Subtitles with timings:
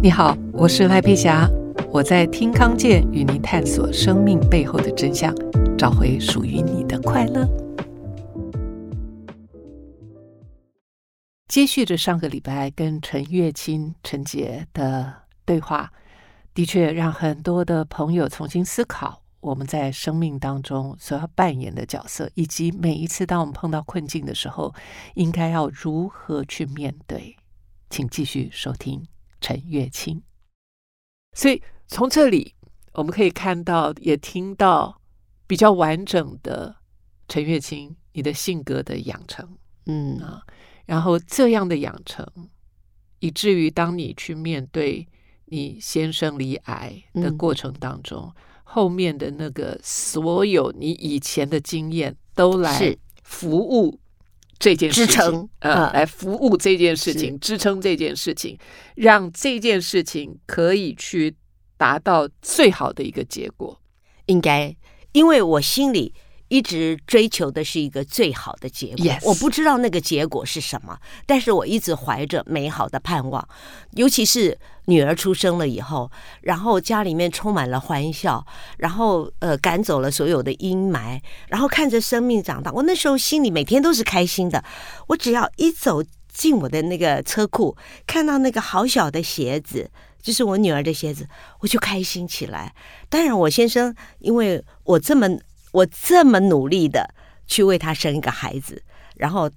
[0.00, 1.50] 你好，我是赖佩霞，
[1.90, 5.34] 我在听康健与您探索生命背后的真相，
[5.76, 7.44] 找回属于你的快乐。
[11.48, 15.12] 接续着上个礼拜跟陈月清陈杰的
[15.44, 15.90] 对话，
[16.54, 24.72] 的确让很多的朋友重新思考我们在生命当中所要扮演的角色，以及每一次当我们碰到困境的时候，
[25.16, 27.34] 应该要如何去面对。
[27.90, 29.04] 请继续收听
[29.40, 30.22] 陈月清。
[31.34, 32.54] 所以从这里
[32.92, 35.00] 我们可以看到，也听到
[35.46, 36.76] 比较完整的
[37.28, 39.56] 陈月清你的性格的养成，
[39.86, 40.42] 嗯啊，
[40.86, 42.26] 然后这样的养成，
[43.20, 45.06] 以至于当你去面对
[45.46, 54.00] 你先生罹癌的过程当中，嗯、后面的那个所有你以前的经验都来服务。
[54.58, 58.58] 这件事情，呃，来服务这件事情，支撑这件事情，
[58.94, 61.36] 让这件事情可以去
[61.76, 63.80] 达到最好的一个结果。
[64.26, 64.76] 应该，
[65.12, 66.14] 因为我心里。
[66.48, 73.46] 一直追求的是一个最好的结果.我不知道那个结果是什么，但是我一直怀着美好的盼望。
[73.92, 78.46] 尤其是女儿出生了以后，然后家里面充满了欢笑，
[78.78, 84.64] 然后呃赶走了所有的阴霾，然后看着生命长大，我那时候心里每天都是开心的。
[85.08, 86.02] 我只要一走
[86.32, 89.90] 进我的那个车库，看到那个好小的鞋子，
[90.22, 91.28] 就是我女儿的鞋子，
[91.60, 92.74] 我就开心起来。
[93.10, 95.28] 当然，我先生因为我这么。
[95.72, 97.14] 我这么努力的
[97.46, 98.82] 去为他生一个孩子，
[99.16, 99.50] 然后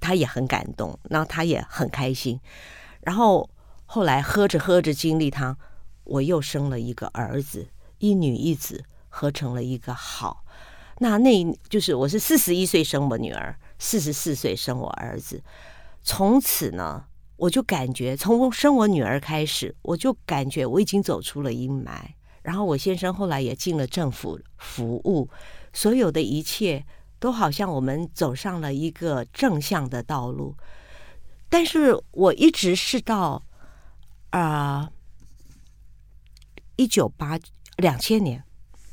[0.00, 2.40] 他也很感动，然后他也很开心，
[3.00, 3.48] 然后
[3.86, 5.56] 后来喝着喝着精力汤，
[6.04, 10.44] 我又生了一个儿子，一女一子合成了一个好。
[11.00, 15.42] 那那就是我是四十一岁生我女儿，四十四岁生我儿子。
[16.02, 17.04] 从此呢，
[17.36, 21.90] 我就感觉从生我女儿开始，我就感觉我已经走出了阴霾。
[22.48, 25.28] 然后我先生后来也进了政府服务。
[25.74, 26.82] 所有的一切
[27.18, 30.56] 都好像我们走上了一个正向的道路，
[31.50, 33.44] 但是我一直是到
[34.30, 34.90] 啊
[36.76, 37.38] 一九八
[37.76, 38.42] 两千年，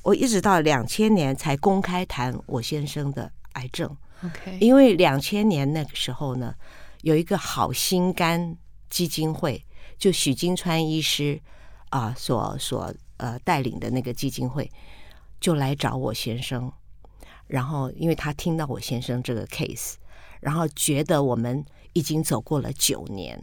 [0.04, 3.96] 我一直到两千年才公开谈我先生的癌症。
[4.22, 6.54] OK，因为两千年那个时候呢，
[7.04, 8.58] 有一个好心肝
[8.90, 9.66] 基金会，
[9.98, 11.42] 就许金川医师
[11.90, 14.70] 啊所所呃带领的那个基金会。
[15.42, 16.72] 就来找我先生，
[17.46, 19.96] 然后因为他听到我先生这个 case，
[20.40, 23.40] 然后觉得我们已经走过了九年，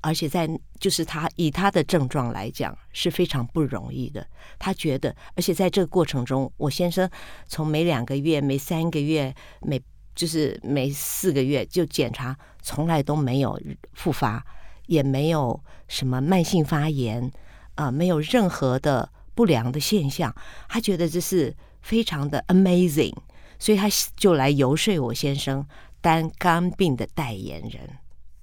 [0.00, 0.48] 而且在
[0.80, 4.26] 就是他以他的症状来讲是非常不容易的。
[4.58, 7.08] 他觉得，而且在这个过程中，我先生
[7.46, 9.80] 从每两个月、每三个月、每
[10.16, 13.60] 就是每四个月就检查，从来都没有
[13.92, 14.44] 复发，
[14.86, 17.30] 也没有什么慢性发炎、
[17.78, 19.08] 呃，没有任何的。
[19.38, 20.34] 不良的现象，
[20.68, 23.14] 他觉得这是非常的 amazing，
[23.56, 25.64] 所以他就来游说我先生
[26.00, 27.88] 当肝病的代言人。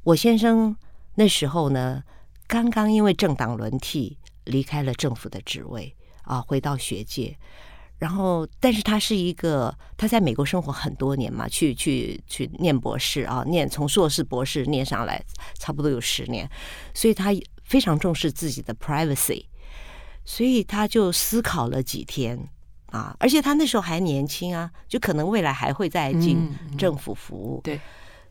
[0.03, 0.73] 我先生
[1.16, 2.01] 那时候呢，
[2.47, 7.38] 刚刚因为政党轮替离开了政府的职位啊，回到学界。
[7.97, 15.22] 然后，但是他是一个他在美国生活很多年嘛，去去去念博士啊，念从硕士博士念上来，
[15.59, 16.50] 差不多有十年，
[16.94, 17.34] 所以他
[17.66, 19.46] 非常重视自己的 privacy。
[20.24, 22.50] 所以他就思考了几天
[22.88, 27.58] 啊，而且他那时候还年轻啊，就可能未来还会再进政府服务。
[27.58, 27.81] 嗯嗯、对，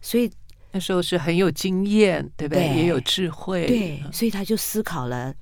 [0.01, 0.29] 所以
[0.73, 2.67] 那时候是很有经验，对不对？
[2.67, 3.65] 对，也有智慧。
[3.67, 5.33] 对，所以他就思考了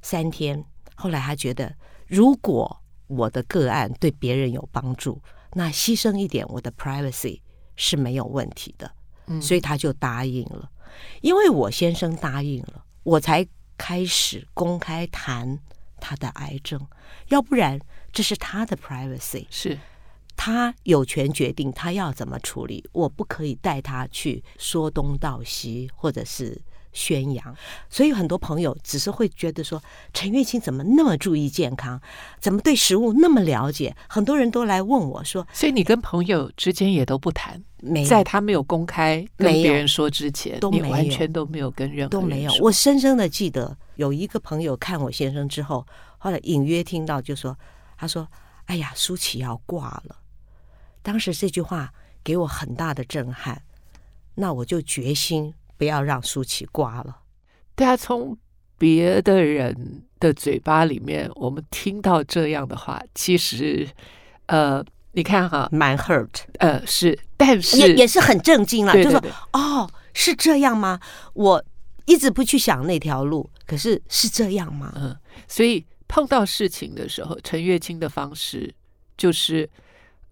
[0.00, 0.64] 三天。
[0.94, 1.74] 后来他觉得，
[2.06, 5.20] 如果我的个案对别人有帮助，
[5.52, 7.40] 那牺牲一点我的 privacy
[7.76, 8.90] 是没有问题的。
[9.26, 10.70] 嗯，所以他就答应了。
[11.20, 13.46] 因为我先生答应了，我才
[13.76, 15.58] 开始公开谈。
[16.02, 16.80] 他的癌症，
[17.28, 17.78] 要不然
[18.10, 19.78] 这是他的 privacy，是
[20.34, 26.58] 他有权决定他要怎么处理，我不可以带他去说东道西，或者是
[26.92, 27.56] 宣扬。
[27.88, 29.82] 所以很多朋友只是会觉得说，
[30.12, 32.00] 陈月清怎么那么注意健康，
[32.38, 33.96] 怎么对食物那么了解？
[34.08, 42.52] 很多人都来问我说，所以你跟朋友之间也都不谈，没，在他没有公开跟别人说之前，都没有，你完全都没有跟任何人说，都没有。
[42.60, 43.76] 我深深的记得。
[43.96, 45.86] 有一个朋友看我先生之后，
[46.16, 47.54] 后来隐约听到就说
[47.98, 48.26] ：“他说，
[48.64, 50.16] 哎呀，舒淇要挂了。”
[51.04, 51.92] 当时这句话
[52.24, 53.60] 给我很大的震撼，
[54.36, 57.16] 那我就决心不要让舒淇挂了。
[57.74, 58.36] 对啊，从
[58.76, 63.88] 别的人的嘴巴里面，我们听到这样的话，其实，
[64.44, 66.28] 呃，你看哈，蛮 hurt，
[66.58, 71.00] 呃，是，但是也也是很震惊了，对对对，就说：“哦，是这样吗？”
[71.32, 71.64] 我。
[72.06, 73.48] 一直不去想那条路。
[73.64, 74.92] 可是是这样吗？
[74.96, 75.16] 嗯，
[75.46, 78.74] 所以碰到事情的时候，陈月清的方式
[79.16, 79.68] 就是，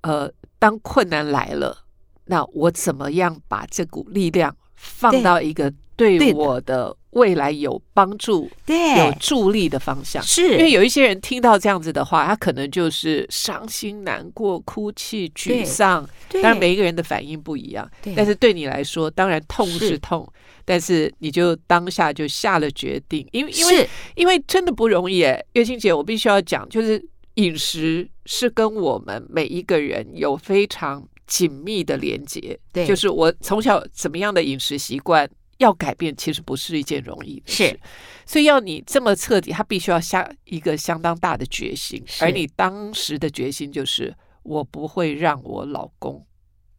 [0.01, 0.29] 呃，
[0.59, 1.85] 当困难来了，
[2.25, 10.23] 那我怎么样把这股力量放到一个对我的未来有帮助、对有助力的方向？
[10.23, 16.09] 是因为有一些人听到这样子的话，他可能就是伤心、难过、哭泣、沮丧。
[16.35, 17.91] 当然，每一个人的反应不一样。
[18.15, 25.23] 但是对你来说，当然痛是痛，是但是你就当下就下了决定，因为因为因为真的不容易。
[25.25, 27.03] 哎，月清姐，我必须要讲，就是
[27.35, 32.59] 饮食是跟我们每一个人有非常紧密的连接。
[32.73, 35.31] 对，就是我从小怎么样的饮食习惯。
[35.59, 37.81] 要改变其实不是一件容易的事，
[38.25, 42.01] 所以要你这么彻底，他必须要下一个相当大的决心。
[42.21, 44.15] 而你当时的决心就是，
[44.45, 46.25] 我不会让我老公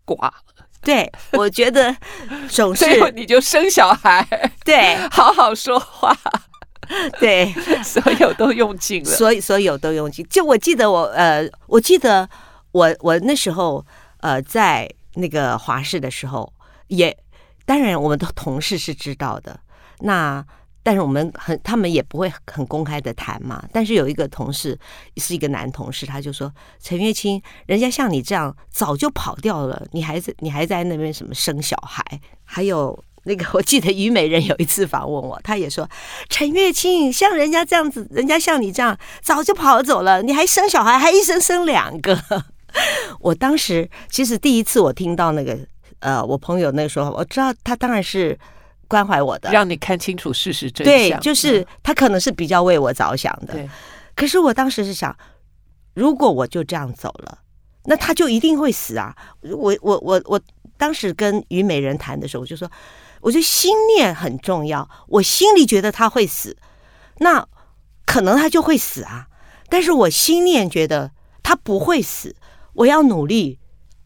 [0.06, 0.66] 挂了。
[0.81, 1.94] 对，我觉得
[2.48, 4.25] 总是你就生小孩，
[4.63, 6.18] 对，好好说话，
[7.19, 7.51] 对，
[7.84, 10.25] 所有都用尽了，所以所有都用尽。
[10.30, 12.30] 就我记得我呃，我记得
[12.72, 13.86] 我我那时候
[14.19, 16.54] 呃，在那个华视的时候
[16.88, 17.18] 也。
[17.66, 19.60] 当然，我们的同事是知道的。
[20.00, 20.44] 那
[20.81, 23.63] 但是我们很，他们也不会很公开的谈嘛。
[23.71, 24.75] 但是有一个同事
[25.18, 26.51] 是一个男同事，他就说
[26.81, 32.04] ：“陈月清，人家像你这样早就跑掉了，你还在你还在那边什么生小孩？
[32.44, 35.88] 还有那个，我记得虞美人有一次访问我，他也说：
[36.27, 42.19] 陈月清像人家这样子，人家像你这样早就跑走了，你还生小孩，还一生生两个。
[43.19, 45.57] 我当时其实第一次我听到那个。”
[46.01, 48.39] 呃，我朋友那个时候，我知道他当然是
[48.88, 51.19] 关怀我的，让你看清楚事实真相。
[51.19, 53.54] 对，就是他可能是比较为我着想的。
[53.54, 53.69] 对，
[54.16, 55.13] 可是我当时是想，
[55.95, 57.39] 如果我就这样走了，
[57.83, 59.13] 那他就一定会死啊！
[59.42, 60.39] 我我我我
[60.77, 62.72] 当时跟虞美人谈的时候，我就说，
[63.19, 64.89] 我觉得心念很重要。
[65.10, 66.56] 我心里觉得他会死，
[67.18, 67.45] 那
[68.06, 69.27] 可能他就会死啊。
[69.68, 71.12] 但是我心念觉得
[71.44, 72.33] 他不会死，
[72.80, 73.60] 我要努力。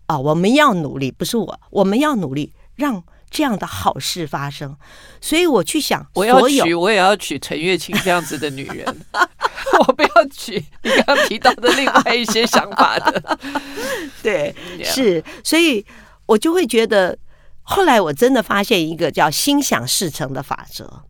[0.05, 4.75] 啊、哦，我们要努力，不是我，我们要努力让这样的好事发生。
[5.21, 8.85] 所以我去想，我要娶，我也要娶陈月清这样子的女人，
[9.87, 13.39] 我不要娶你刚刚提到的另外一些想法的。
[14.21, 14.53] 对.
[14.83, 15.85] 是，所以
[16.25, 17.17] 我就会觉得，
[17.61, 21.05] 后来我真的发现一个叫“心想事成”的法则。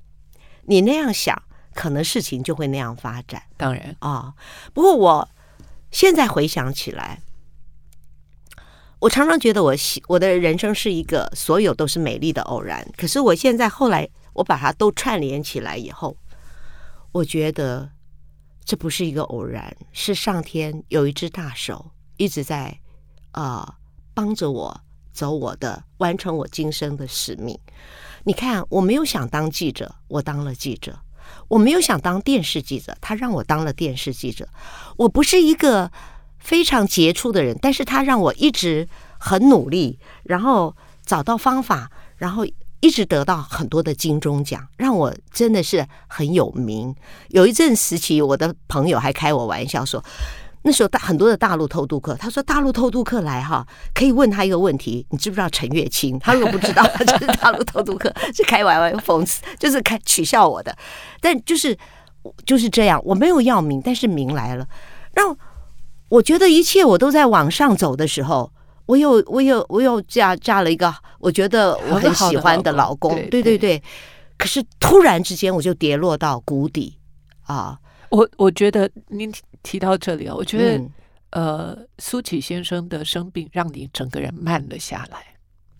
[0.66, 1.42] 你那样想，
[1.74, 3.42] 可能事情就会那样发展。
[3.57, 4.33] 当然啊、哦，
[4.71, 5.30] 不过我
[5.89, 7.19] 现在回想起来。
[9.03, 16.15] 我常常觉得我喜我的人生是一个所有都是美丽的偶然，可是我现在后来我把它都串联起来以后，
[17.11, 17.89] 我觉得
[18.63, 22.79] 这不是一个偶然，是上天有一只大手一直在
[23.31, 23.75] 啊、
[24.13, 27.59] 帮着我走我的完成我今生的使命。
[28.23, 30.94] 你看，我没有想当记者，我当了记者；
[31.49, 34.47] 我没有想当电视记者，他让我当了电视记者。
[34.95, 35.91] 我不是一个。
[36.44, 38.86] 非常杰出的人，但是他让我一直
[39.18, 40.75] 很努力，然后
[41.06, 42.45] 找到方法，然后
[42.81, 46.94] 一直得到很多的金钟奖，让我真的是很有名。
[47.30, 50.04] 有一阵时期，我的朋友还开我玩笑说，
[50.63, 56.19] 那时候大很多的大陆偷渡客，他说大陆偷渡客来哈，可以问他一个问题，你知不知道陈月清？
[56.19, 60.78] 他如果不知道，他就是大陆偷渡客，是开玩笑讽刺，就是开取笑我的。
[61.22, 61.78] 但就是
[62.45, 64.68] 就是这样，我没有要名，但是名来了，
[65.14, 65.33] 让。
[66.10, 68.52] 我觉得一切我都在往上走的时候，
[68.86, 73.81] 我又我又我又嫁嫁了一个我觉得我很喜欢的老公，对对对。
[74.38, 76.98] 可是突然之间我就跌落到谷底
[77.44, 77.80] 啊！
[78.10, 80.92] 我我觉得您提到这里啊，我觉得、嗯、
[81.31, 85.24] 呃苏启先生的生病让你整个人慢了下来。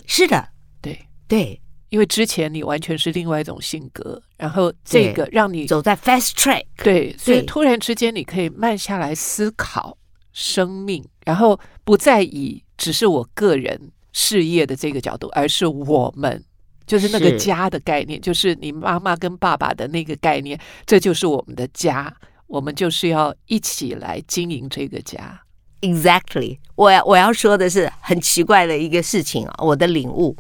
[0.06, 0.48] 是的，
[0.82, 9.98] 对对，因为之前你完全是另外一种性格，然后这个让你走在 fast track，对，所以突然之间你可以慢下来思考。
[10.33, 16.43] 生命，然后不再以只是我个人事业的这个角度，而是我们
[16.85, 22.13] 就是那个家的概念，就是你妈妈跟爸爸的那个概念，这就是我们的家，
[22.47, 25.39] 我们就是要一起来经营这个家。
[25.81, 30.35] Exactly，我要我要说的是很奇怪的一个事情啊，我的领悟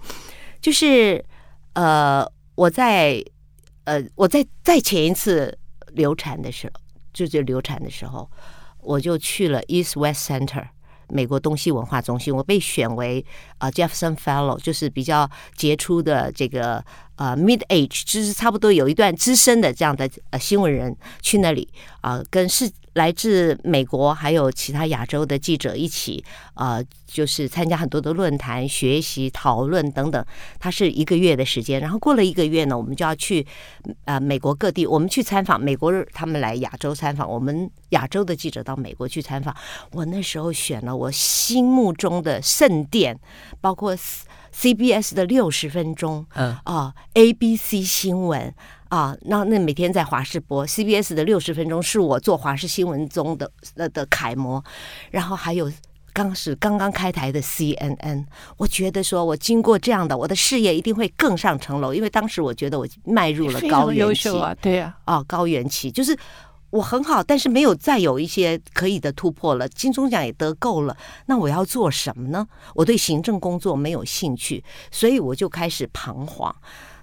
[0.59, 1.23] 就是，
[1.73, 3.23] 呃，我在
[3.83, 5.57] 呃我在在前一次
[5.93, 6.81] 流产的时候，
[7.13, 8.27] 就是流产的时候。
[8.83, 10.67] 我就去了 East West Center，
[11.09, 12.35] 美国东西文化中心。
[12.35, 13.25] 我被选为
[13.57, 16.83] 啊、Jefferson Fellow，就是比较杰出的这个
[17.15, 21.67] 啊 mid age，就是差不多有一段资深的这样的呃新闻人去那里
[22.01, 26.23] 啊、呃，跟是来自美国还有其他亚洲的记者一起
[26.53, 30.25] 呃，就是参加很多的论坛、学习、讨论等等。
[30.59, 33.45] 它是一个月的时间，然后过了一个月呢，我们就要去
[34.05, 39.55] 呃美国各地，我们去参访美国，他们来亚洲参访，我们亚洲的记者到美国去参访。
[39.91, 43.19] 我那时候选了我心目中的圣殿，
[43.59, 43.97] 包括。
[44.55, 48.53] CBS 的六十分钟，嗯啊，ABC 新闻
[48.89, 54.63] 啊，那那每天在华视播 CBS 的六十分钟，是我做华视新闻中的的的楷模。
[55.11, 55.71] 然后还有
[56.13, 58.25] 刚是刚刚开台的 CNN，
[58.57, 66.17] 我觉得说我经过这样的，我的事业一定会更上层楼，因为当时我觉得我迈入了高原期啊，对呀，啊，高原期就是。
[66.73, 69.69] 我很好，但是没有再有一些可以的突破了。
[69.69, 72.47] 金钟奖也得够了，那我要做什么呢？
[72.73, 76.53] 我对行政工作没有兴趣，所以我就开始彷徨。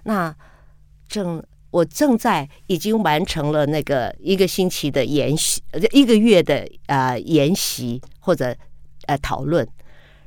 [0.03, 0.35] 那
[1.07, 5.63] 正我正在已经完成了那个一个星期的研习，
[5.93, 8.53] 一个月的呃研习或者
[9.05, 9.65] 呃讨论，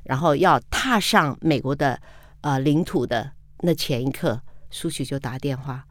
[0.05, 2.01] 然后要踏上美国的
[2.41, 5.85] 呃领土的那前一刻，书记就打电话，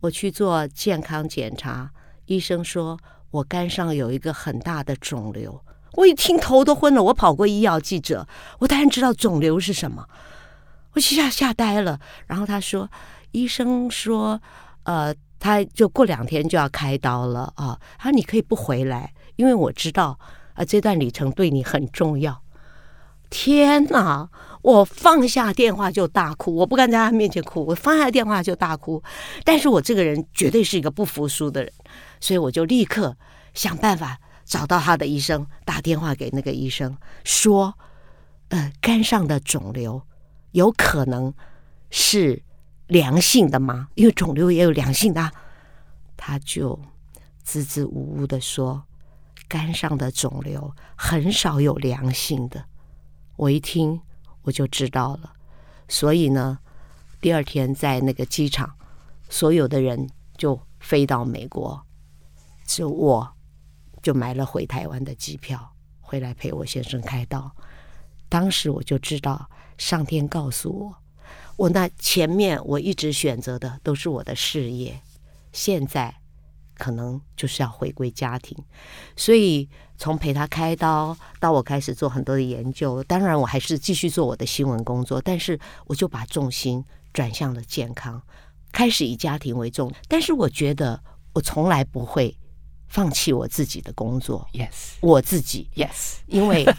[0.00, 1.90] 我去做健康检查。
[2.32, 2.98] 医生说
[3.30, 5.62] 我肝上有一个很大的肿瘤，
[5.92, 7.02] 我一听头都昏了。
[7.02, 8.26] 我跑过医药记者，
[8.58, 10.08] 我当然知道肿瘤是什么，
[10.94, 12.00] 我吓吓呆了。
[12.26, 12.88] 然后他说，
[13.32, 14.40] 医生说，
[14.84, 17.78] 呃，他就过两天就要开刀了啊。
[17.98, 20.18] 他说你可以不回来，因为我知道
[20.54, 22.42] 啊，呃，这段旅程对你很重要。
[23.28, 24.30] 天哪！
[24.62, 29.02] 我放下电话就大哭，我不敢在他面前哭，我放下电话就大哭。
[29.42, 31.72] 但是我这个人绝对是一个不服输的人，
[32.22, 33.18] 所以我就立刻
[33.52, 37.76] 想办法找到他的医生，打电话给那个医生说
[38.48, 40.00] ：“呃，肝上的肿瘤
[40.52, 41.34] 有可能
[41.90, 42.42] 是
[42.86, 43.88] 良性的吗？
[43.96, 45.30] 因为肿瘤也有良性的。”
[46.16, 46.80] 他就
[47.44, 48.84] 支支吾吾的说
[49.48, 52.64] ：“肝上的肿瘤很少有良性的。”
[53.36, 54.00] 我一听。
[54.44, 55.34] 我就知道了，
[55.86, 56.58] 所以呢，
[57.20, 58.74] 第二天在那个机场，
[59.28, 61.80] 所有的人就飞到美国，
[62.74, 63.30] 是我
[64.02, 67.54] 就买了回台湾的机票，回来陪我先生开刀。
[68.30, 70.96] 当时我就知道，上天告诉我，
[71.56, 74.98] 我那前面我一直选择的都是我的事业，
[75.52, 76.14] 现在。
[76.74, 78.58] 可能就是要回归家庭，
[79.14, 88.20] 所以从陪他开刀到我开始做很多的研究，当然我还是继续做我的新闻工作，但是我就把重心转向了健康，
[88.72, 89.92] 开始以家庭为重。
[90.08, 91.00] 但是我觉得
[91.34, 92.36] 我从来不会
[92.92, 96.64] 放弃我自己的工作，yes，我自己，yes，因为。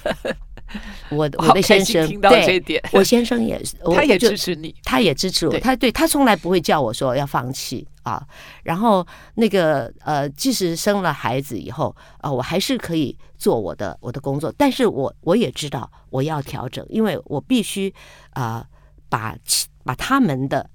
[1.12, 8.26] 我的我的先生，对，我先生也是，他也支持你，他也支持我，他对他从来不会叫我说要放弃啊。
[8.64, 9.06] 然后
[9.36, 17.94] 那个呃，即使生了孩子以后啊，我还是可以做我的我的工作，但是我我也知道我要调整，因为我必须
[18.32, 18.66] 啊
[19.10, 19.38] 把
[19.84, 20.68] 把他们的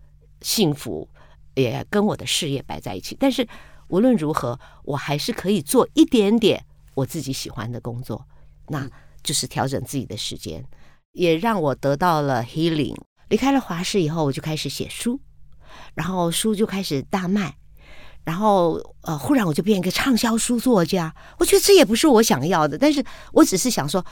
[0.42, 1.08] 幸福
[1.54, 3.16] 也跟我的事业摆在一起。
[3.18, 3.44] 但是
[3.88, 6.64] 无论如何，我还是可以做一点点
[6.94, 8.26] 我自己喜欢的工作。
[8.68, 8.88] 那。
[9.20, 10.64] 就是调整自己的时间，
[11.12, 12.96] 也让我得到了 healing。
[13.28, 15.20] 离开了华视以后，我就开始写书，
[15.94, 17.58] 然后书就开始大卖，
[18.24, 21.14] 然后呃，忽然我就变一个畅销书作家。
[21.38, 24.02] 我觉得这也不是我想要的，但是我只是想说，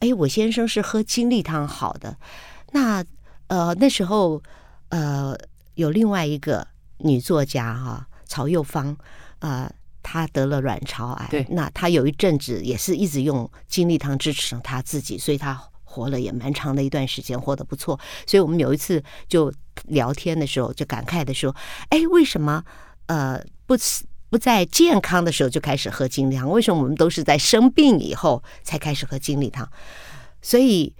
[0.00, 2.16] 哎，我先生是喝精力汤好的。
[2.72, 3.04] 那
[3.48, 4.42] 呃那时候
[4.88, 5.36] 呃
[5.74, 6.66] 有另外一个
[6.98, 8.96] 女作家哈、啊，曹幼芳
[9.44, 9.64] 啊。
[9.66, 9.74] 呃
[10.06, 17.98] 他得了卵巢癌，对，那他有一阵子也是一直用精力汤支持他自己，所以他活了也蛮长的一段时间，活得不错。
[18.26, 19.50] 所以我们有一次就
[19.84, 21.56] 聊天的时候，就感慨的说
[21.88, 22.62] ：“哎，为什么
[23.06, 23.74] 呃不
[24.28, 26.50] 不在健康的时候就开始喝精力汤？
[26.50, 29.66] 为什么我们都是在生病以后才开始喝精力汤？”
[30.42, 30.94] 所以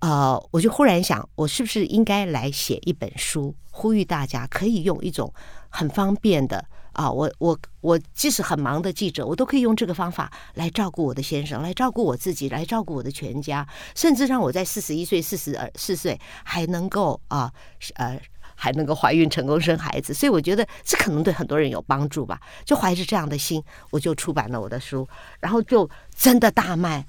[0.00, 5.32] 呃，我就忽然想，我是不是应该来写一本书，呼吁大家可以用一种
[5.68, 6.64] 很方便的。
[6.92, 13.64] 啊，我我我即使很忙的记者，我都可以用这个方法来照顾我的先生，来照顾我自己，来照顾我的全家，
[13.94, 17.52] 甚至让我在四十一岁、四十四岁还能够啊
[17.94, 18.20] 呃
[18.56, 20.12] 还能够怀孕成功生孩子。
[20.12, 22.40] 所以我觉得这可能对很多人有帮助吧。
[22.64, 27.06] 就怀着这样的心，我就出版了我的书，然后就真的大卖。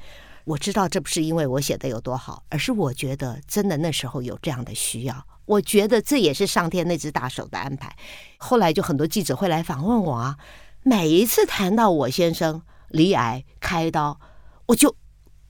[0.50, 5.24] 我知道这不是因为我写的有多好，而是我觉得真的那时候有这样的需要。
[5.46, 7.96] 我觉得这也是上天那只大手的安排。
[8.38, 10.38] 后来就很多记者会来访问我啊，
[10.82, 14.20] 每一次谈到我先生离癌开刀，
[14.66, 14.96] 我就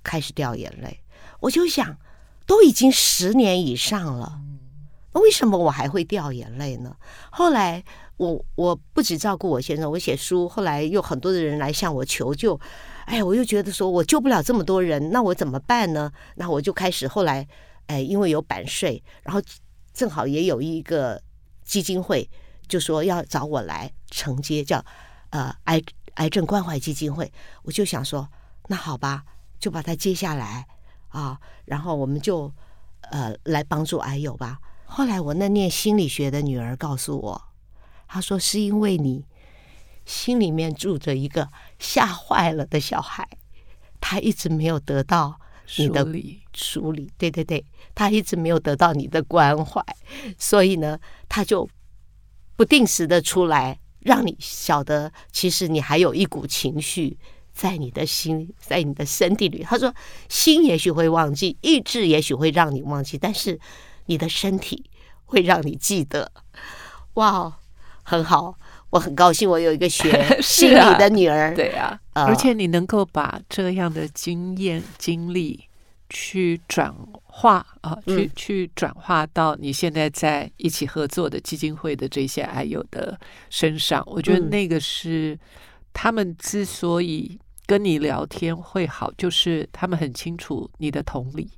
[0.04, 1.00] 开始掉眼泪。
[1.40, 1.98] 我就想，
[2.46, 4.42] 都已经十年以上了，
[5.14, 6.98] 那为什么我还会掉眼泪呢？
[7.32, 7.82] 后来
[8.18, 12.60] 我我不只照顾我先生，我写书，后来又很多的人来向我求救，
[13.10, 16.12] 哎，我又觉得说我救不了这么多人，那我怎么办呢？
[16.36, 17.48] 那我就开始后来，
[17.88, 19.42] 哎，因为有版税，然后
[19.92, 21.20] 正好也有一个
[21.66, 22.30] 基金会，
[22.68, 24.86] 就说要找我来承接，叫
[25.32, 25.82] 呃癌
[26.16, 27.32] 癌症关怀基金会，
[27.64, 28.30] 我就想说，
[28.68, 29.24] 那好吧，
[29.60, 30.68] 就把它接下来
[31.08, 32.54] 啊，然后我们就
[33.10, 34.60] 呃来帮助癌友吧。
[34.86, 37.42] 后来我那念心理学的女儿告诉我，
[38.08, 39.26] 她说是因为你
[40.10, 41.48] 心里面住着一个
[41.78, 43.28] 吓坏了的小孩，
[44.02, 45.40] 他一直没有得到
[45.78, 47.64] 你的梳理，梳理，对对对，
[47.94, 49.86] 他一直没有得到你的关怀，
[50.40, 51.70] 所以呢，他就
[52.56, 57.16] 不定时的出来，让你晓得，其实你还有一股情绪
[57.54, 59.62] 在你的心，在你的身体里。
[59.62, 59.94] 他说，
[60.28, 63.60] 心也许会忘记，意志也许会让你忘记，但是。
[64.10, 64.90] 你的身体
[65.26, 66.32] 会让你记得，
[67.14, 67.60] 哇，
[68.02, 68.58] 很好，
[68.92, 70.10] 我很高兴，我有一个学
[70.42, 75.64] 心理的女儿，对啊，呃、而且你能够把这样的经验经历
[76.10, 76.94] 去转
[77.24, 83.20] 化啊，去去转化到你现在在一起合作的基金会的这些爱友的
[83.50, 85.38] 身上，我觉得那个是
[85.94, 91.52] 他们之所以跟你聊天会好，就是他们很清楚你的同理。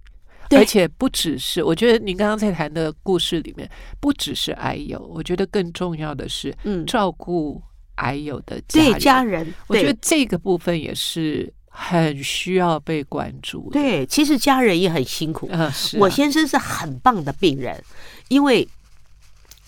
[0.58, 7.62] 而且不只是，我觉得您刚刚在谈的故事里面，不只是癌友，我觉得更重要的是，嗯，照顾
[7.96, 8.92] 癌友的家人。
[8.92, 13.80] 对家人，我觉得这个部分也是很需要被关注的。
[13.80, 15.48] 对，其实家人也很辛苦。
[15.52, 16.00] 嗯，是啊。
[16.02, 17.84] 我先生是很棒的病人，
[18.30, 18.68] 因为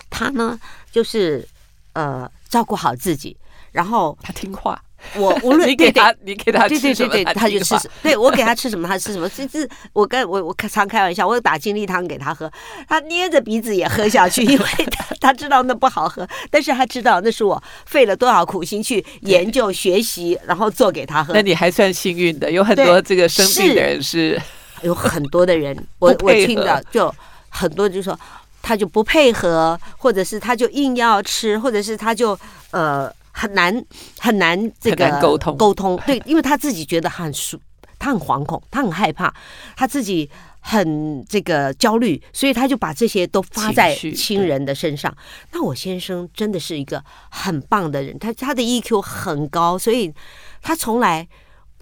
[0.10, 0.60] 他呢，
[0.92, 1.48] 就是
[1.94, 3.38] 呃，照顾好自己，
[3.72, 4.82] 然后他听话。
[5.16, 7.94] 我 无论你给他，你给他吃什么，对对对，他就吃什么。
[8.04, 9.30] 对我给他吃什么，他吃什么。
[9.30, 12.52] 这这，我跟我我常开玩笑，我打精力汤给他喝，
[12.88, 21.34] 他捏着鼻子也喝下去，因为 他他知道那不好喝，但是他知道那是我费了多少苦心去研究学习，然后做给他喝。
[21.34, 24.42] 那你还算幸运的，有很多这个生病的人是，
[24.82, 27.14] 有很多的人，我我听到就
[27.50, 28.18] 很多就说
[28.62, 32.38] 他就不配合，或者是他就硬要吃，或者是他就
[32.72, 33.14] 呃。
[33.36, 33.84] 很难
[34.20, 37.60] 很难这个沟通沟通，对， 因为他自己觉得很舒，
[37.98, 39.34] 他很惶恐，他很害怕，
[39.76, 40.30] 他自己
[40.60, 45.14] 很这个焦虑，所以他就把这些都发在亲人的身上。
[45.52, 50.14] 那我先生真的是一个很棒的人，他他的 EQ 很高，所以
[50.62, 51.28] 他从来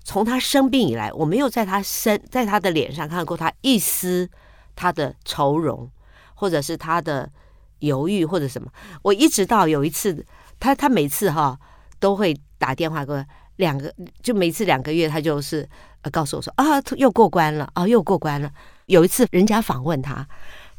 [0.06, 4.30] 从他生病以来，我没有在他身在他的脸上看过他一丝
[4.74, 5.92] 他的愁容，
[6.34, 7.30] 或者是他的
[7.80, 8.72] 犹豫或者什么。
[9.02, 10.26] 我一直到有一次。
[10.62, 11.60] 他他每次哈
[12.00, 15.68] 都会打电话给我，两个就每次两个月，他就是
[16.04, 18.52] 呃告诉我说啊又过关了啊又过关了。
[18.86, 20.28] 有一次人家访问他，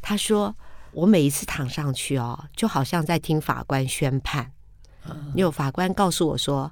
[0.01, 0.55] 他说
[0.93, 4.49] 我每一次躺上去哦，就好像在听法官宣判。
[5.35, 6.71] 有法官告诉我说，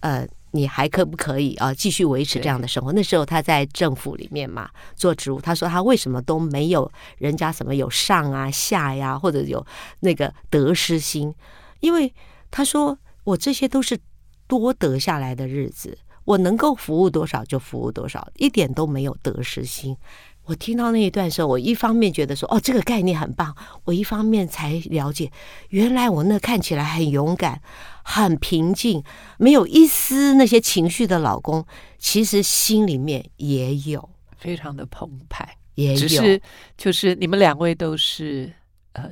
[0.00, 2.92] 呃你还可不可以啊继续维持这样的生活？
[2.92, 9.66] 那时候他在政府里面嘛做职务，他说他为什么都没有人家什么有上啊下呀，或者有
[10.00, 11.34] 那个得失心，
[11.80, 12.14] 因为。
[12.52, 13.98] 他说：“我这些都是
[14.46, 19.96] 多得下来的日子，我能够服务多少就服务多少，一点都没有得失心。”
[20.44, 25.30] 我听到那一段时候，我一方面觉得说：“哦，这个概念很棒。”我一方面才了解，
[25.68, 27.62] 原来我那看起来很勇敢、
[28.02, 29.04] 很平静、
[29.38, 31.64] 没有一丝那些情绪的老公，
[31.96, 35.96] 其实心里面也有非常的澎湃，也有。
[35.96, 36.42] 只是
[36.76, 38.52] 就是你们两位都是
[38.94, 39.08] 呃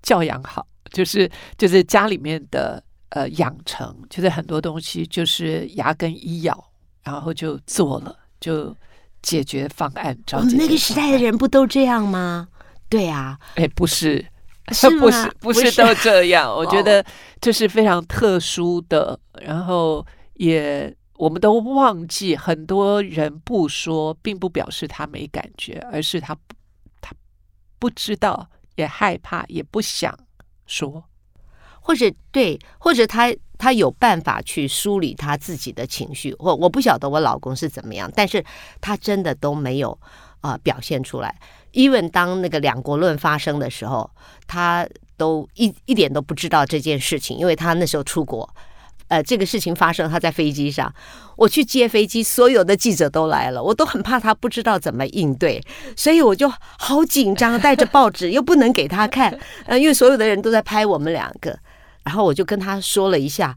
[0.00, 0.64] 教养好。
[0.92, 8.76] 就是就是家里面的呃养成，就是很多东西就是牙根一咬，然后就做了，就
[9.22, 10.54] 解决方案找解决方案。
[10.54, 12.48] 我们那个时代的人不都这样吗？
[12.88, 14.24] 对啊，哎，不是，
[14.72, 16.52] 是不是不是都这样？
[16.54, 17.04] 我觉得
[17.40, 19.18] 这是非常特殊的。
[19.40, 26.36] 然后也我们都忘记，很多人不说，并不表示他没感觉，而是他
[27.00, 27.14] 他
[27.78, 30.14] 不知道，也害怕，也不想。
[30.66, 31.04] 说，
[31.80, 38.44] 或者对，或者他他有办法去梳理他自己的情绪，或我不晓得我老公是怎么样，但是
[38.80, 39.98] 他真的都没有
[40.40, 41.34] 啊、表现出来。
[41.72, 44.10] even 当那个两国论发生的时候，
[44.46, 48.48] 他都一一点都不知道这件事情，因为他那时候出国。
[49.12, 50.90] 呃，这个事情发生，他在飞机上，
[51.36, 55.62] 我去接飞机，所有的记者都来了，我都很怕他不知道怎么应对，
[55.94, 61.54] 所以我就好紧张，带着报纸 又不能给他看，呃，因为所有的人都在拍我们两个，
[62.04, 63.54] 然后我就跟他说了一下，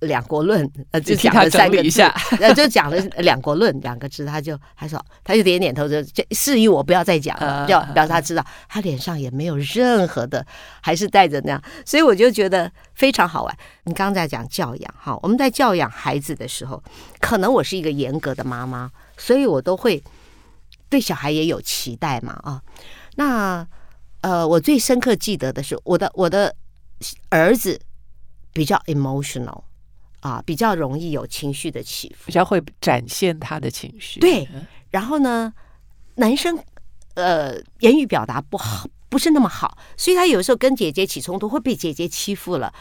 [0.00, 2.02] 两国论，呃，就讲了三个字，
[2.40, 10.44] 呃，就讲了两国论两个字，他就他说，他就点点头，就示意我不要再讲了，要表示他知道，他脸上也没有任何的，
[10.80, 13.56] 还是带着那样，所以我就觉得非常好玩。
[13.84, 16.82] 你刚才讲教养，哈，我们在教养孩子的时候，
[17.20, 20.02] 可能我是一个严格的妈妈，所以我都会
[20.88, 22.62] 对小孩也有期待嘛，啊，
[23.16, 23.66] 那
[24.20, 26.54] 呃，我最深刻记得的是我的我的
[27.30, 27.80] 儿子
[28.52, 29.62] 比较 emotional。
[30.22, 34.20] 啊，比较容易有情绪的起伏，比较会展现他的情绪。
[34.20, 34.48] 对，
[34.90, 35.52] 然后呢，
[36.14, 36.56] 男生
[37.14, 42.72] 呃，言语表达不好，不是那么好，所以他有时候跟姐姐起冲突，会被姐姐欺负了，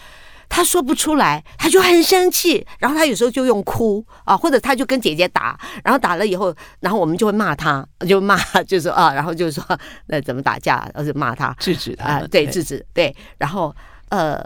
[0.48, 9.66] 他说不出来，他就很生气，然后他有时候就用哭啊，或者他就跟姐姐打，然后打了以后，然后我们就会骂他，就骂，就说啊，然后就说
[10.06, 13.76] 那怎么打架，然后就骂他，制止他啊，对，制止，对，然后
[14.10, 14.40] 呃。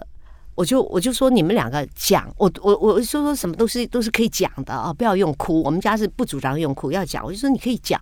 [0.55, 5.61] 我就我就说你们两个讲，我我我说说什么都是都是可以讲的啊，不要用哭。
[5.63, 7.23] 我们家是不主张用哭，要讲。
[7.23, 8.01] 我就说你可以讲，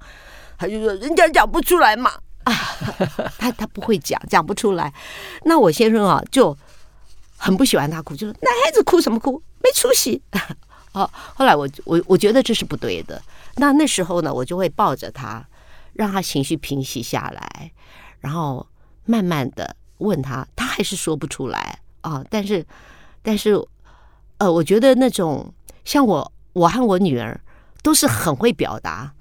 [0.57, 2.11] 他就说人家讲不出来嘛
[2.43, 2.53] 啊，
[3.39, 4.93] 他他不会讲，讲不出来。
[5.45, 6.55] 那我先生啊就
[7.37, 10.21] 很不喜欢他哭，就说男孩子哭什么哭，没出息。
[10.93, 13.19] 哦，后来我我我觉得这是不对的。
[13.55, 15.43] 那那时候呢，我就会抱着他，
[15.93, 17.71] 让他情绪平息下来，
[18.19, 18.63] 然后
[19.05, 21.79] 慢慢的问他，他还是说不出来。
[22.03, 22.63] 啊，但是，
[23.21, 23.59] 但是，
[24.37, 27.41] 呃，我觉得那种像我，我和我女儿
[27.81, 29.13] 都是很会表达。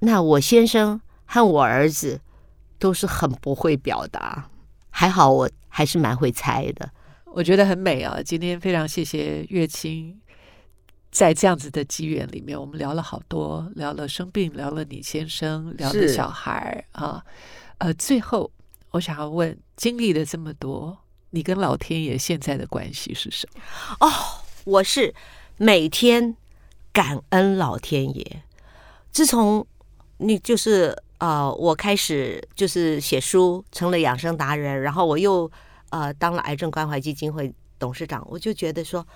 [0.00, 2.20] 那我先生和我儿子
[2.78, 4.50] 都是很不会表达。
[4.90, 6.90] 还好我还是蛮会猜的。
[7.26, 8.20] 我觉得很美啊！
[8.24, 10.18] 今天非常谢谢月清，
[11.10, 17.22] 在这样子的机缘里面，我们聊了好多，聊了生病，聊了你先生，聊了小孩啊。
[17.78, 18.50] 呃，最后
[18.92, 20.98] 我想要问，经历了这么多。
[21.30, 23.62] 你跟老天爷现在的关系是什么？
[24.00, 24.10] 哦，
[24.64, 25.14] 我是
[25.56, 26.36] 每天
[26.92, 28.42] 感恩老天爷。
[29.10, 29.66] 自从
[30.18, 35.50] 你就是呃，我开始就是写书，成了养生达人，然后我又
[35.90, 39.06] 呃当了癌症关怀基金会董事长，我就觉得说，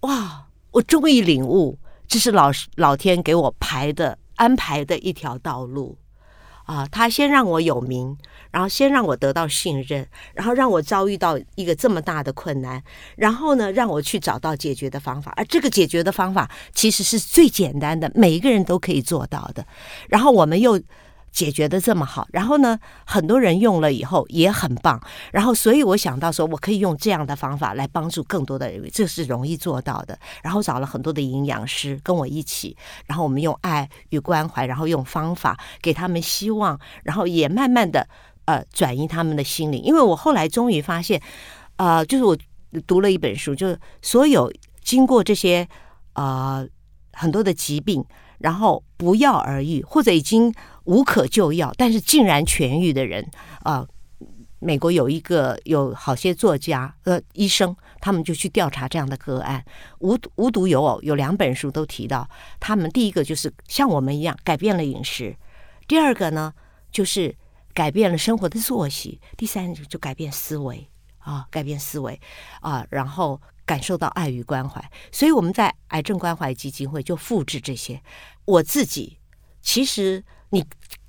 [0.00, 5.96] 哇，我终于领悟，这是老老天给我排的安排的一条道路。
[6.66, 8.16] 啊，他先让我有名，
[8.50, 12.82] 然后先让我得到信任，然后让我遭遇到一个这么大的困难，
[13.16, 19.66] 然后呢，让我去找到解决的方法，而这个解决的方法其实是最简单的，每一个人都可以做到的。
[20.08, 20.80] 然后我们又。
[21.36, 24.98] 解决的这么好，然后呢，很多人用了以后也很棒，
[25.30, 30.18] 然后所以我想到说，我可以用这样的方法来帮助更多的人，这是容易做到的。
[30.42, 38.08] 然后找了很多的营养师跟我一起，然后我们用爱与关怀，然后用方法给他们希望，然后也慢慢的
[38.46, 39.82] 呃转移他们的心灵。
[39.82, 41.20] 因为我后来终于发现，
[41.76, 42.34] 呃，就是我
[42.86, 44.50] 读了一本书，就是所有
[44.82, 45.68] 经过这些
[46.14, 46.66] 呃
[47.12, 48.02] 很多的疾病，
[48.38, 50.50] 然后不药而愈，或者已经。
[50.86, 53.28] 无可救药，但是竟然痊愈的人
[53.62, 53.86] 啊、
[54.58, 59.64] 美国有一个有好些作家呃医生，他们就去调查这样的个案，
[59.98, 65.36] 无无独有偶，有两本书都提到，他们第一个就是像我们一样改变了饮食，
[65.86, 66.52] 第二个呢
[66.90, 67.36] 就是
[67.74, 72.18] 改变了生活的作息，第三个就改变思维啊，改变思维
[72.60, 74.82] 啊，然后感受到爱与关怀。
[75.10, 78.00] 所以我们在癌症关怀基金会就复制这些，
[78.44, 79.18] 我自己
[79.60, 80.24] 其实。
[80.50, 80.64] 你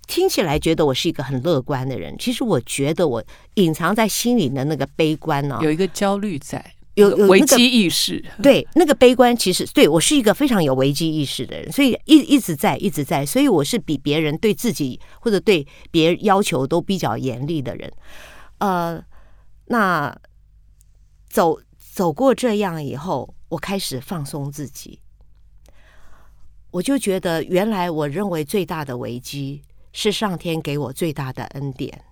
[0.08, 3.24] 听起来觉得我是一个很乐观的人，其实我觉得我
[3.56, 8.24] 隐藏在心里的那个悲观呢、哦，有一个焦虑在，有有危机意识。
[8.42, 17.92] 对，那个悲观其实对我是一个非常有危机意识的人，所以一一直在一直在，所以我是比别人对自己或者对别人要求都比较严厉的人。
[18.60, 19.04] 呃，
[19.66, 20.18] 那
[21.30, 25.02] 走走过这样以后，我开始放松自己。
[26.78, 29.64] 我就觉得，原来我认为最大的危机
[29.94, 32.04] 是上天给我最大的恩典。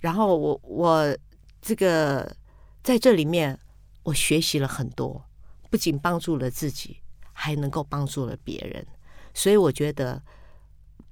[0.00, 1.16] 然后我我
[1.62, 2.36] 这个
[2.82, 3.56] 在这里面，
[4.02, 5.24] 我学习了很多，
[5.70, 6.96] 不仅帮助了自己，
[7.32, 8.84] 还能够帮助了别人。
[9.32, 10.20] 所以我觉得，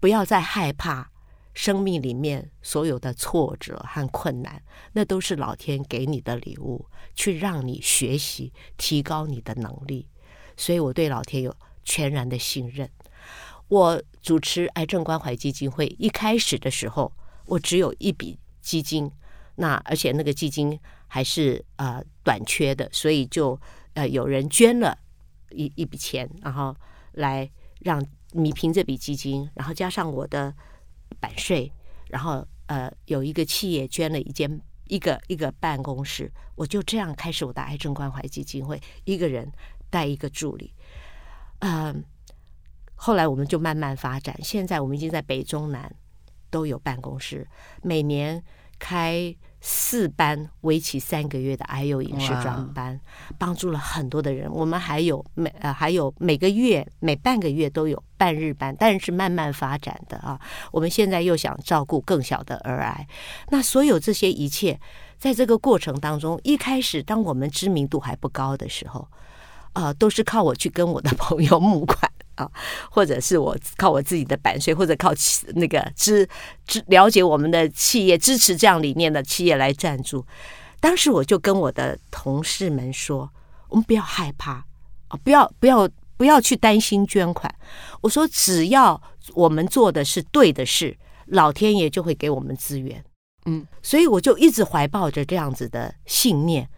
[0.00, 1.12] 不要再害怕
[1.52, 4.61] 生命里面所有的挫折和困难，
[4.94, 10.09] 那都是老天给你的礼物，去让你学习，提高你的能力。
[10.57, 11.54] 所以我对老天有。
[11.85, 12.88] 全然的信任。
[13.68, 17.12] 我主持癌症关怀基金会一开始的时候，
[17.47, 19.11] 我只有一笔基金，
[19.57, 23.59] 那而且那个基金还是呃短缺的，所以就
[23.94, 24.97] 呃有人捐了
[25.51, 26.77] 一一笔钱，然后
[27.12, 30.55] 来让弥平这笔基金，然后加上我的
[31.18, 31.73] 版税，
[32.09, 39.51] 然后呃有一个企业捐了一间一个一个办公室，我就这样开始我的癌症关怀基金会，一个人
[39.88, 40.75] 带一个助理，
[41.64, 42.05] 嗯，
[42.94, 45.90] 后来我们就慢慢发展，现在我们已经在北中南
[46.50, 47.48] 都有办公室，
[47.83, 48.42] 每年
[48.79, 49.35] 开。
[49.66, 53.00] 四班为期三个月的 I U 影视专班，
[53.38, 54.53] 帮助了很多的人。
[54.53, 60.38] 我们还有每呃还有每个月每半个月都有半日班，但是慢慢发展的啊。
[60.70, 63.09] 我们现在又想照顾更小的儿癌，
[63.48, 64.79] 那所有这些一切，
[65.16, 69.09] 在这个过程当中，一开始当我们知名度还不高的时候，
[69.74, 72.10] 呃，都是靠我去跟我的 朋友募款。
[72.37, 72.50] 啊，
[72.90, 75.12] 或者是我靠我自己的版税，或者靠
[75.54, 76.28] 那个支
[76.66, 80.26] 支了解我们的企业支持这样理念的企业来赞助。
[80.80, 83.30] 当时我就跟我的同事们说
[83.70, 84.64] ：“我们不要害怕
[85.06, 87.54] 啊，不要不要不要去担心捐款。
[88.00, 89.00] 我说，只要
[89.34, 93.04] 我们做的是对的事，老天爷就会给我们资源。”
[93.46, 96.68] 嗯，所以我就一直怀抱着这样子的信念。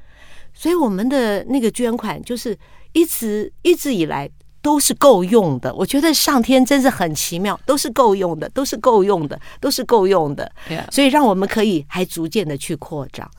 [0.53, 2.59] 所以我们的那个捐款就是
[2.97, 4.31] 一直一直以来。
[4.63, 10.51] 都是够用的，我觉得上天真是很奇妙，都是够用的，都是够用的，都是够用的，
[10.91, 13.31] 所以让我们可以还逐渐的去扩张。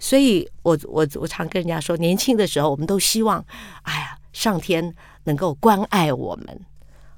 [0.00, 3.38] 所以我我我常跟人家说，年轻的时候我们都希望，
[3.82, 6.60] 哎呀，上天能够关爱我们。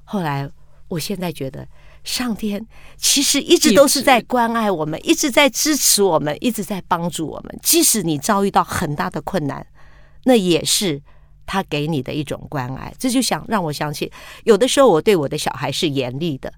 [0.03, 0.47] 后来，
[0.87, 1.67] 我现在觉得，
[2.03, 2.63] 上天
[2.95, 7.59] 其实一直都是在关爱我们，一直在支持我们，一直在帮助我们。
[7.63, 9.65] 即使你遭遇到很大的困难，
[10.25, 11.01] 那也是。
[11.45, 14.09] 他给你的一种关爱，这就想让我相信，
[14.45, 16.53] 有的时候我对我的小孩是严厉的，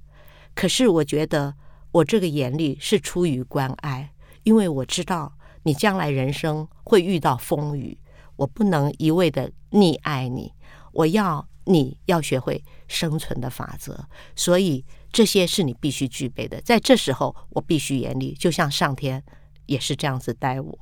[0.53, 1.55] 可是我觉得
[1.91, 7.97] 我这个严厉是出于关爱，因为我知道你将来人生会遇到风雨，
[8.35, 10.53] 我不能一味的溺爱你，
[10.91, 19.23] 我要你要学会生存的法则，所以这些是你必须具备的，在这时候我必须严厉，就像上天
[19.65, 20.77] 也是这样子待我，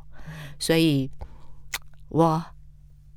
[0.59, 1.09] 所以
[2.09, 2.43] 我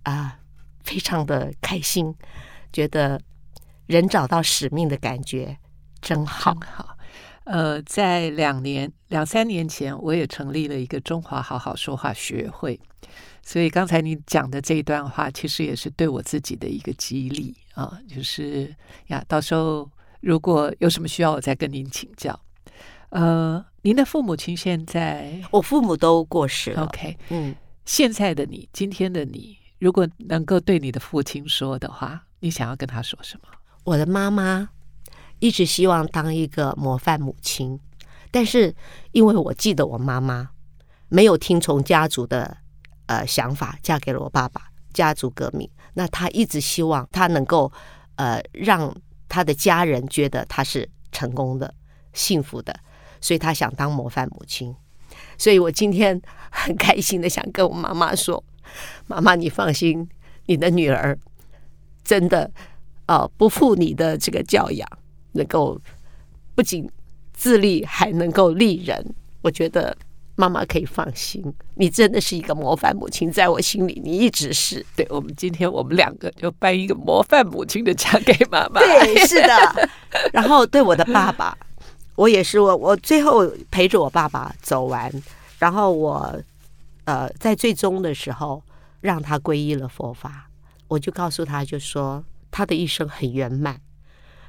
[0.04, 0.38] 啊。
[0.84, 2.14] 非常的开心，
[2.72, 3.20] 觉得
[3.86, 5.58] 人找到使命的感觉
[6.00, 6.52] 真好。
[6.52, 6.96] 真好。
[7.44, 12.80] 呃，在两年、两三年前，我也成立了一个中华好好说话学会。
[13.42, 17.98] 所以刚才你讲的这一段话，其实也是对我自己的一个激励啊。
[18.08, 18.74] 就是
[19.08, 22.38] 呀，到时候如果有什么需要，我再跟您请教。
[23.10, 26.84] 呃，您的父母亲现在，我父母都过世了。
[26.84, 29.58] OK，嗯，现在的你，今天的你。
[29.84, 33.48] 如果能够对你的父亲说的话，你想要跟他说什么？
[33.84, 34.70] 我的妈妈
[35.40, 37.78] 一直希望当一个模范母亲，
[38.30, 38.74] 但是
[39.12, 40.48] 因为我记得我妈妈
[41.08, 42.56] 没有听从家族的
[43.08, 44.62] 呃想法，嫁给了我爸爸，
[44.94, 45.68] 家族革命。
[45.92, 47.70] 那她一直希望她能够
[48.14, 48.90] 呃让
[49.28, 51.74] 她的家人觉得她是成功的、
[52.14, 52.74] 幸福的，
[53.20, 54.74] 所以她想当模范母亲。
[55.36, 56.18] 所以我今天
[56.50, 58.42] 很开心的想跟我妈妈说。
[59.06, 60.08] 妈妈，你放心，
[60.46, 61.18] 你的女儿
[62.02, 62.50] 真的
[63.06, 64.88] 啊，不负你的这个教养，
[65.32, 65.80] 能够
[66.54, 66.88] 不仅
[67.32, 69.14] 自立，还能够立人。
[69.42, 69.96] 我觉得
[70.36, 71.42] 妈妈可以放心，
[71.74, 74.84] 你真的是一个模范母亲，在我心里，你一直是。
[74.96, 78.80] 对，我们今天我们两个就颁一个模范母亲的奖给妈妈。
[78.80, 79.88] 对，是的。
[80.32, 81.56] 然后对我的爸爸，
[82.16, 85.12] 我也是我，我最后陪着我爸爸走完，
[85.58, 86.38] 然后我。
[87.04, 88.62] 呃，在最终的时候，
[89.00, 90.50] 让他皈依了佛法，
[90.88, 93.80] 我就告诉他，就说他的一生很圆满，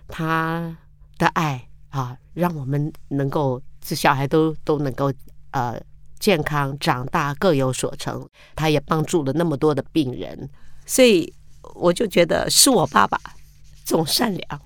[0.08, 0.78] 他
[1.18, 5.12] 的爱啊，让我们能够这小孩都都能够
[5.52, 5.78] 呃
[6.20, 8.28] 健康长大，各有所成。
[8.56, 10.50] 他也帮助了那么多的病人，
[10.86, 11.34] 所以
[11.74, 13.20] 我就觉得是我爸爸
[13.84, 14.62] 总善良，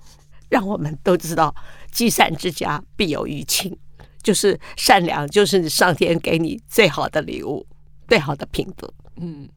[0.47, 1.53] 让我们都知道
[1.91, 3.75] 积善之家必有余庆，
[4.21, 7.65] 就是善良，就是上天给你最好的礼物。
[8.09, 9.47] 最好的品德，嗯，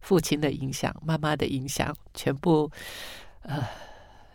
[0.00, 2.70] 父亲的影响，妈妈的影响，全部
[3.42, 3.62] 呃，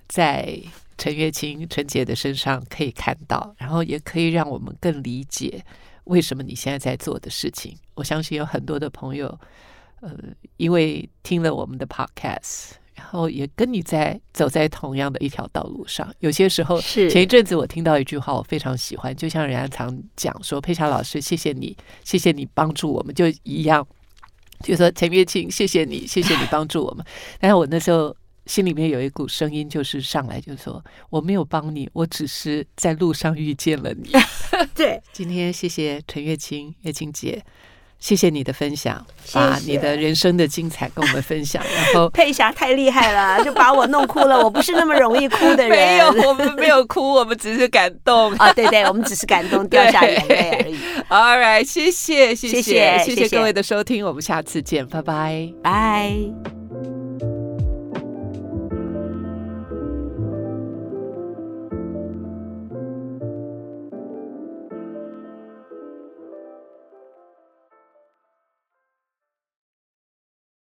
[0.08, 0.62] 在
[0.98, 5.64] 陈月清陈杰的身上可以看到，然后也可以让我们更理解
[6.04, 7.78] 为什么你现在在做的事情。
[7.96, 9.40] 我相信有很多的朋友，
[10.02, 10.14] 呃，
[10.58, 16.14] 因为听了我们的 podcast，然后也跟你在走在同样的一条道路上。
[16.20, 23.86] 有些时候，是前一阵子我听到一句话，我非常喜欢，就像人家常讲说：“佩霞老师，谢谢你，谢谢你帮助我们。”就一样，
[24.62, 27.06] 就说陈月清，谢谢你，谢谢你 帮助我们。
[27.40, 34.12] 但是我那时候心里面有一股声音，就是上来就说：“我没有帮你，我只是在路上遇见了你。
[34.76, 37.44] ”对，今天谢谢陈月清，月清姐。
[38.04, 41.64] 谢谢你的分享，把你的人生的精彩跟我们分享。
[41.74, 44.38] 然后佩霞太厉害了，就把我弄哭了。
[44.44, 48.52] 我不是那么容易哭的人，没有，我们没有哭，我们只是感动啊。
[48.52, 50.76] 对对，我们只是感动， 掉下眼泪而已。
[51.08, 56.63] All right，谢谢，谢谢，谢谢，谢谢各位的收听，我们下次见，拜拜，拜。